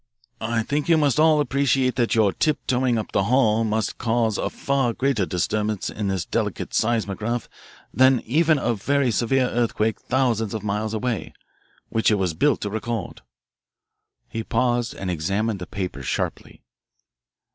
[0.39, 4.49] "I think you must all appreciate that your tiptoeing up the hall must cause a
[4.49, 7.47] far greater disturbance in this delicate seismograph
[7.93, 11.35] than even a very severe earthquake thousands of miles away,
[11.89, 13.21] which it was built to record."
[14.27, 16.63] He paused and examined the papers sharply.